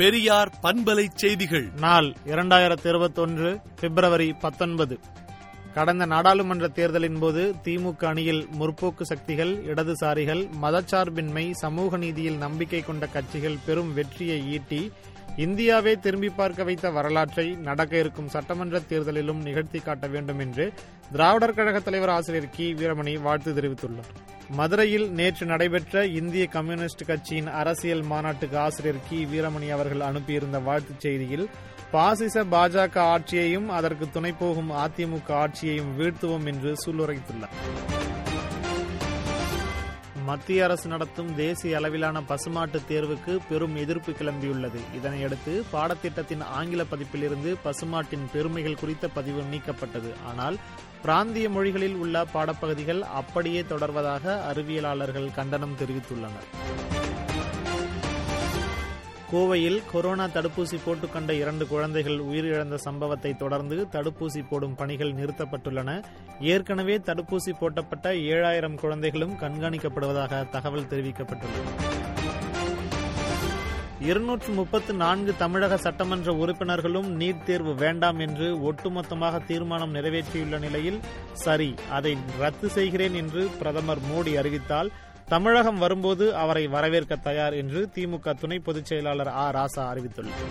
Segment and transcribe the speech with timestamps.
[0.00, 1.70] பெரியார் பண்பலை செய்திகள்.
[1.80, 4.98] நாள் இரண்டாயிரத்தி இருபத்தொன்று பிப்ரவரி பத்தொன்பது.
[5.74, 13.58] கடந்த நாடாளுமன்ற தேர்தலின் போது திமுக அணியில் முற்போக்கு சக்திகள் இடதுசாரிகள் மதச்சார்பின்மை சமூக நீதியில் நம்பிக்கை கொண்ட கட்சிகள்
[13.66, 14.90] பெரும் வெற்றியை ஈட்டி
[15.36, 20.72] இந்தியாவே திரும்பி பார்க்க வைத்த வரலாற்றை நடக்க இருக்கும் சட்டமன்ற தேர்தலிலும் நிகழ்த்தி காட்ட வேண்டும் என்று
[21.12, 22.74] திராவிடர் கழக தலைவர் ஆசிரியர் கி.
[22.74, 24.28] வீரமணி வாழ்த்து தெரிவித்துள்ளார்.
[24.50, 29.24] மதுரையில் நேற்று நடைபெற்ற இந்திய கம்யூனிஸ்ட் கட்சியின் அரசியல் மாநாட்டுக்கு ஆசிரியர் கி.
[29.24, 31.46] வீரமணி அவர்கள் அனுப்பியிருந்த வாழ்த்துச் செய்தியில்
[31.90, 37.56] பாசிச பாஜக ஆட்சியையும் அதற்கு துணை போகும் அதிமுக ஆட்சியையும் வீழ்த்துவோம் என்று சூளுரைத்துள்ளார்.
[40.24, 44.80] மத்திய அரசு நடத்தும் தேசிய அளவிலான பசுமாட்டு தேர்வுக்கு பெரும் எதிர்ப்பு கிளம்பியுள்ளது.
[45.02, 50.12] இதனையடுத்து பாடத்திட்டத்தின் ஆங்கில பதிப்பிலிருந்து பசுமாட்டின் பெருமைகள் குறித்த பதிவு நீக்கப்பட்டது.
[50.26, 50.56] ஆனால்
[51.02, 56.99] பிராந்திய மொழிகளில் உள்ள பாடப்பகுதிகள் அப்படியே தொடர்வதாக அறிவியலாளர்கள் கண்டனம் தெரிவித்துள்ளனர்.
[59.32, 66.04] கோவையில் கொரோனா தடுப்பூசி போட்டுக்கொண்ட இரண்டு குழந்தைகள் உயிரிழந்த சம்பவத்தை தொடர்ந்து தடுப்பூசி போடும் பணிகள் நிறுத்தப்பட்டுள்ளன.
[66.40, 71.88] ஏற்கனவே தடுப்பூசி போட்டப்பட்ட ஏழாயிரம் குழந்தைகளும் கண்காணிக்கப்படுவதாக தகவல் தெரிவிக்கப்பட்டுள்ளது.
[74.00, 81.00] இருநூற்று முப்பத்து நான்கு தமிழக சட்டமன்ற உறுப்பினர்களும் நீட் தேர்வு வேண்டாம் என்று ஒட்டுமொத்தமாக தீர்மானம் நிறைவேற்றியுள்ள நிலையில்
[81.32, 84.90] சரி அதை ரத்து செய்கிறேன் என்று பிரதமர் மோடி அறிவித்தால்
[85.30, 89.50] தமிழகம் வரும்போது அவரை வரவேற்க தயார் என்று திமுக துணை பொதுச் செயலாளர் ஆ.
[89.50, 90.46] ராசா அறிவித்துள்ளார்.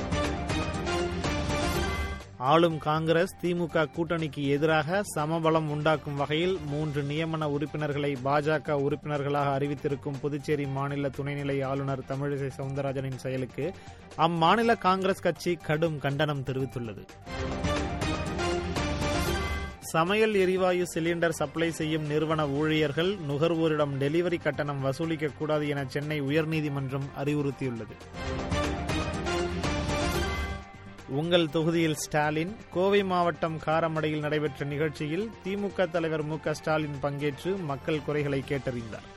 [2.42, 10.68] ஆளும் காங்கிரஸ் திமுக கூட்டணிக்கு எதிராக சமபலம் உண்டாக்கும் வகையில் மூன்று நியமன உறுப்பினர்களை பாஜக உறுப்பினர்களாக அறிவித்திருக்கும் புதுச்சேரி
[10.68, 13.74] மாநில துணைநிலை ஆளுநர் தமிழிசை சவுந்தரராஜனின் செயலுக்கு
[14.18, 17.04] அம்மாநில காங்கிரஸ் கட்சி கடும் கண்டனம் தெரிவித்துள்ளது.
[19.92, 27.08] சமையல் எரிவாயு சிலிண்டர் சப்ளை செய்யும் நிறுவன ஊழியர்கள் நுகர்வோரிடம் டெலிவரி கட்டணம் வசூலிக்க கூடாது என சென்னை உயர்நீதிமன்றம்
[27.24, 27.96] அறிவுறுத்தியுள்ளது.
[31.08, 38.44] உங்கள் தொகுதியில் ஸ்டாலின் கோவை மாவட்டம் காரமடையில் நடைபெற்ற நிகழ்ச்சியில் திமுக தலைவர் மு ஸ்டாலின் பங்கேற்று மக்கள் குறைகளை
[38.50, 39.08] கேட்டறிந்தார்.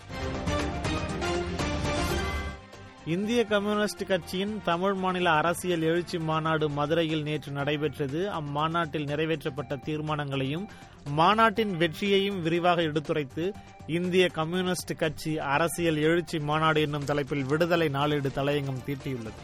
[3.07, 8.31] இந்திய கம்யூனிஸ்ட் கட்சியின் தமிழ் மாநில அரசியல் எழுச்சி மாநாடு மதுரையில் நேற்று நடைபெற்றது.
[8.31, 10.69] அம்மாநாட்டில் நிறைவேற்றப்பட்ட தீர்மானங்களையும்
[11.09, 13.53] மாநாட்டின் வெற்றியையும் விரிவாக எடுத்துரைத்து
[13.87, 19.41] இந்திய கம்யூனிஸ்ட் கட்சி அரசியல் எழுச்சி மாநாடு என்னும் தலைப்பில் விடுதலை நாளேடு தலையங்கம் தீட்டியுள்ளது.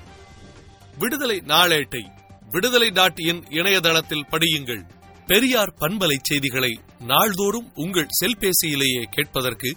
[0.98, 2.04] விடுதலை நாளேட்டை
[2.50, 4.82] விடுதலை நாட்டியின் இணையதளத்தில் படியுங்கள்.
[5.26, 9.76] பெரியார் பண்பலை செய்திகளை நாள்தோறும் உங்கள் செல்பேசியிலேயே கேட்பதற்கு